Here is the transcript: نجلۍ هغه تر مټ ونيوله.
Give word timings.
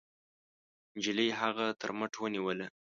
نجلۍ 0.95 1.29
هغه 1.39 1.65
تر 1.81 1.89
مټ 1.97 2.13
ونيوله. 2.19 2.65